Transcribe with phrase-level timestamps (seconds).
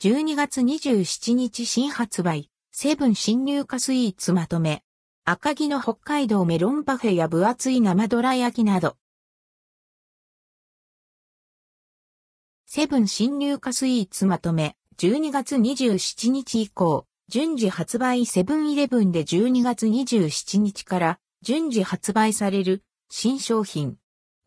[0.00, 4.84] 12月27日新発売、セブン新入荷スイーツまとめ。
[5.24, 8.96] 赤城の北海道メロンパフェや分厚い生ドラ焼きなど。
[12.64, 23.96] セブン新入荷スイーツまとめ、12月27日以降、順次発売セブンイレブンで12月27日から順次発売される新商品。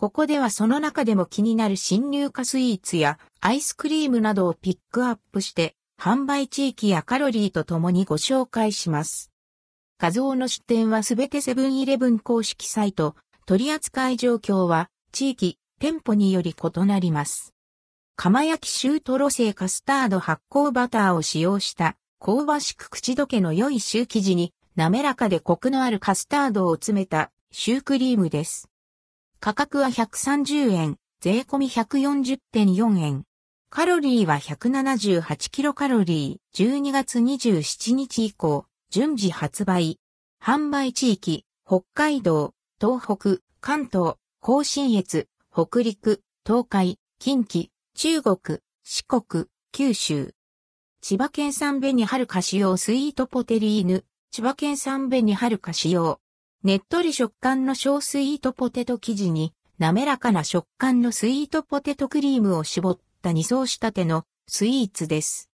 [0.00, 9.30] ここではその中でも気になる新入荷スイーツやアイスクリームなどをピックアップして販売地域やカロリーとともにご紹介します。
[9.98, 13.14] 画像の出展はすべてセブンイレブン公式サイト、
[13.44, 17.52] 取扱い状況は地域、店舗により異なります。
[18.16, 28.70] 釜焼きシュートロ製カスタード発酵バターを使用した香ばしく口どけの良いシュー生地に滑らかでコクのあるカスタードを詰めたシュークリームです。
[29.42, 33.24] 価格は130円、税込み140.4円。
[33.70, 39.98] カロリーは178キロカロリー、12月27日以降、順次発売。
[40.44, 50.34] 販売地域、北海道、東北、関東、甲信越、北陸、東海、近畿、中国、四国、九州。
[51.00, 56.20] 千葉県産紅はるか使用スイートポテリーヌ、千葉県産紅はるか使用。
[56.62, 65.48] ねっとり食感の小スイートポテト生地に、滑らかな食感のスイートポテトクリームを絞った二層仕立てのスイーツです。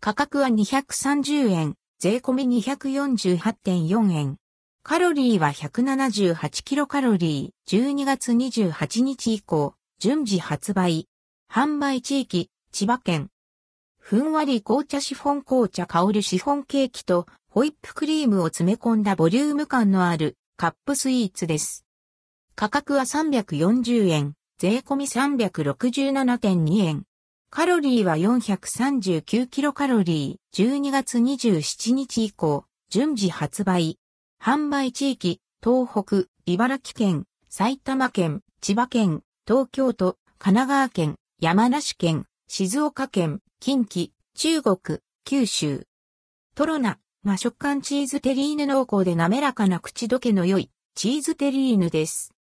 [0.00, 1.74] 価格は230円。
[1.98, 4.38] 税込み248.4円。
[4.82, 11.06] カロリーは178キロカロリー、12月28日以降、順次発売。
[11.52, 13.28] 販売地域、千葉県。
[13.98, 21.84] ふんわり紅茶シフォン紅茶香るシフォンケーキとホイップクリームを詰め込んだボリューム感のあるカップスイーツです。
[22.54, 27.02] 価格は340円、税込み367.2円。
[27.50, 33.98] カロリーは439キロカロリー、12月27日以降、順次発売。
[34.40, 45.84] 販売地域、東北、茨城県、埼玉県、千葉県、東京都、神奈川県、山梨県、静岡県、近畿、中国、九州。
[46.54, 52.32] トロナ、和食感チーズテリーヌ濃厚で滑らかな口どけの良いチーズテリーヌです。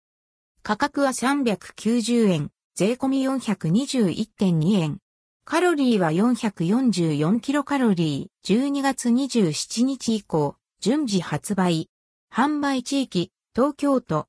[0.63, 4.99] 価格は390円、税込み421.2円。
[5.45, 11.91] カロリーは444キロカロリー、12月27日以降、順次発売。
[12.33, 14.29] 販売地域、東京都。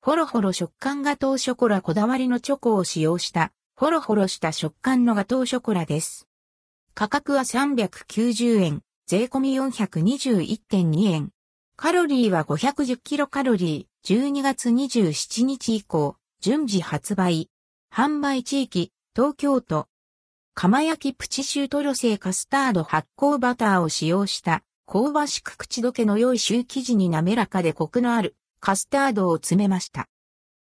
[0.00, 6.26] ホロホロ食感ガトーショコラこだわりのチョコを使用した、ホロホロした食感のガトーショコラです。
[6.94, 11.30] 価格は390円、税込み421.2円。
[11.76, 17.50] カロリーは510キロカロリー、12月27日以降、順次発売。
[17.92, 19.88] 販売地域、東京都。
[20.54, 30.08] 釜焼きプチシュートロ製カスタード発酵バターを使用した香ばしく口どけの良いシュー生地に滑らかでコクのあるカスタードを詰めました。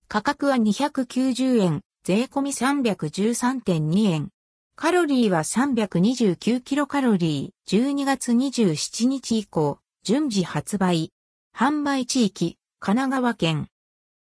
[0.08, 4.33] 価格は290円、税込み313.2円。
[4.76, 11.12] カロリーは329キロカロリー、12月27日以降、順次発売。
[11.56, 13.68] 販売地域、神奈川県。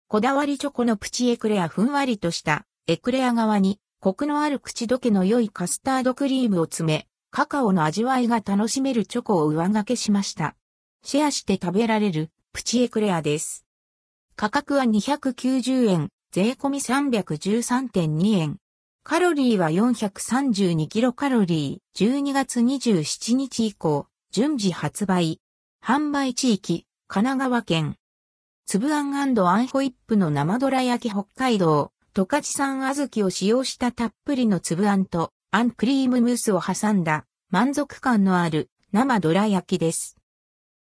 [0.07, 10.57] こだわりチョコのプチエクレアふんわりとしたエクレア側に、コクのある口どけの良いカスタードクリームを詰め、カカオの味わいが楽しめるチョコを上掛けしました。
[11.03, 13.65] シェアして食べられるプチエクレアです。
[14.37, 18.59] 価格は290円、税込み313.2円。
[19.07, 25.43] カロリーは432キロカロリー、12月27日以降、順次発売。
[25.85, 27.97] 販売地域、神奈川県。
[28.65, 29.35] 粒あんあん
[29.67, 31.93] ホイップの生ドラ焼き北海道。
[32.15, 40.17] 十勝産小豆を使用したたっぷりの粒あんと、あんクリームムースを挟んだ、満足感のある生ドラ焼きです。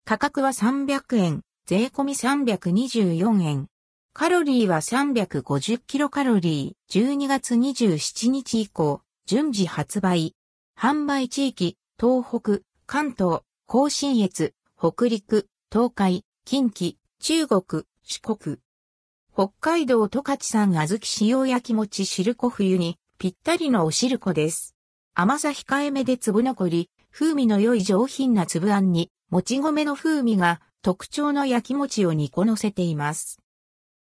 [0.04, 3.66] 価格は300円、税込み324円。
[4.14, 10.36] カロリーは350キロカロリー、12月27日以降、順次発売。
[10.78, 18.58] 販売地域、東北、関東、甲信越、北陸、東海、近畿、中国、四国。
[19.34, 24.76] 北海道十勝産小豆塩焼き餅汁粉冬にぴったりのお汁粉です。
[25.14, 33.38] 甘さ控えめで粒残り、風味の良い上品な粒あんに、もち米の風味が特徴の焼き餅を2個乗せています。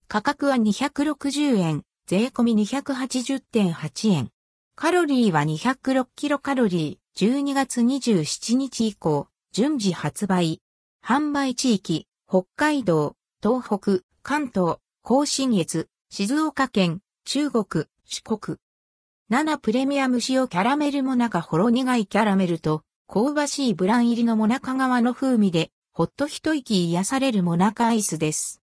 [0.09, 4.29] 価格は260円、税込み280.8円。
[4.73, 10.61] カロリーは206キロカロリー、12月27日以降、順次発売。
[11.05, 18.59] 販売地域、北海道、東北、関東、甲信越、静岡県、中国、四国。
[19.29, 28.61] 7プレミアム塩キャラメルモナカほろ苦いキャラメルと、香ばしいブラン入りのモナカ側の風味で、ほっと一息癒されるモナカアイスです。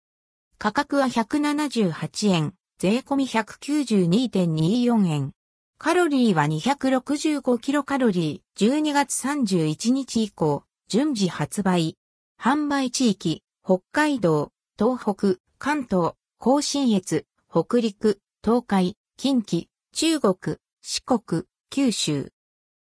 [0.60, 5.32] 価格は178円、税込み192.24円。
[5.78, 11.96] カロリーは265キロカロリー、12月31日以降、順次発売。
[12.42, 22.32] 販売地域、北海道、東北、関東、甲信越、北陸、東海、近畿、中国、四国、九州。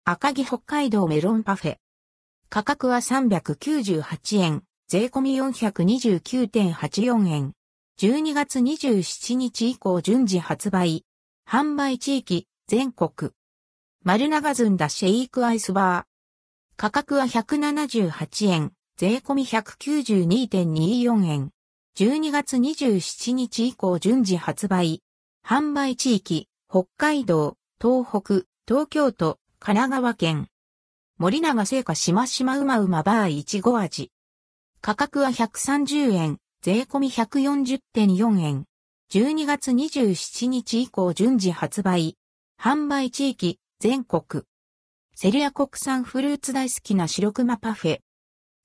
[0.04, 1.76] 赤城北海道メロンパフェ。
[2.50, 7.54] 価格は398円、税込み429.84円。
[7.98, 11.06] 12月27日以降順次発売。
[11.48, 13.32] 販売地域、全国。
[14.02, 16.04] 丸長ずんだシェイクアイスバー。
[16.76, 21.50] 価格は178円、税込み192.24円。
[21.96, 25.02] 12月27日以降順次発売。
[25.46, 30.48] 販売地域、北海道、東北、東京都、神奈川県。
[31.16, 34.10] 森永製菓しましまうまうまバーいちご味。
[34.86, 38.66] 価格は130円、税込み140.4円。
[39.10, 42.18] 12月27日以降順次発売。
[42.60, 44.44] 販売地域、全国。
[45.14, 48.00] セリア国産フルーツ大好きな白熊パフェ。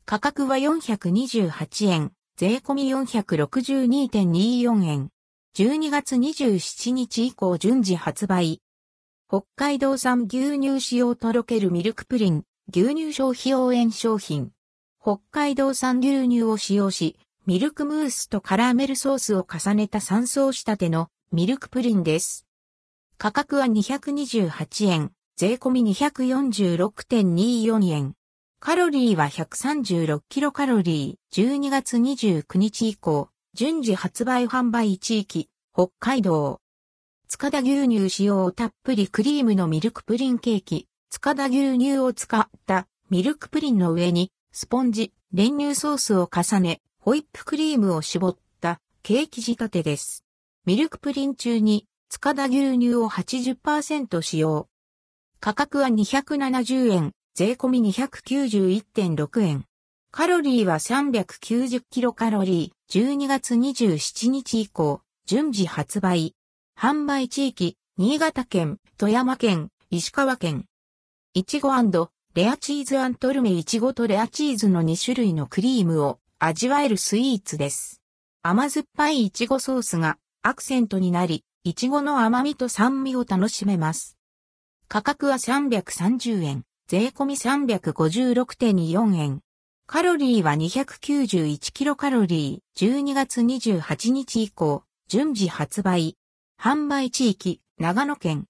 [0.04, 5.12] 価格は428円、税込み462.24円。
[5.56, 8.60] 12月27日以降順次発売。
[9.30, 12.44] 北海道産牛乳使用とろけるミルクプリン、
[12.74, 14.52] 牛乳消費応援商品。
[15.02, 22.46] 北海道産牛乳を使用し、ミルクムースとカラーメルソースを重ねた3層仕立てのミルクプリンです。
[23.18, 28.14] 価格は228円、税込み246.24円。
[28.60, 36.60] カロリーは136キロカロリー、12月29日以降、順次発売販売地域、北海道。
[37.30, 50.26] 塚田牛乳使用たっぷりクリームのミルクプリンケーキ、塚田牛乳を使ったミルクプリンの上に、スポンジ、練乳ソースを重ね、ホイップクリームを絞ったケーキ仕立てです。
[50.66, 54.68] ミルクプリン中に塚田牛乳を80%使用。
[55.40, 59.66] 価格は270円、税込み291.6円。
[60.12, 66.34] カロリーは390キロカロリー、12月27日以降、順次発売。
[66.76, 70.66] 販売地域、新潟県、富山県、石川県。
[71.36, 71.72] いちご
[72.36, 78.04] レアチーズアントルメいちごとレアチーズの2種類のクリームを味わえるスイーツです。
[78.44, 84.16] 甘酸っぱいいちごソースがアクセントになり、いちごの甘みと酸味を楽しめます。
[84.88, 89.40] 価格は330円、税込み356.24円。
[89.88, 96.16] カロリーは291キロカロリー、12月28日以降、順次発売。
[96.62, 98.46] 販売地域、長野県。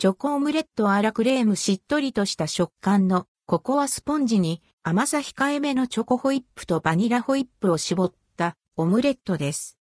[0.00, 9.76] チョコオムレットアラクレームしっとりとした食感のココアスポンジに甘さ控えめのチョコホイップとバニラホイップを絞ったオムレットです。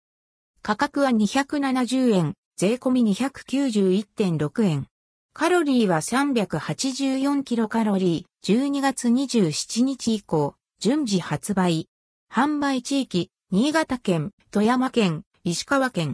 [0.62, 4.88] 価格は270円、税込み291.6円。
[5.33, 11.89] カロリーは384キロカロリー、12月27日以降、順次発売。
[12.33, 16.13] 販売地域、新潟県、富山県、石川県。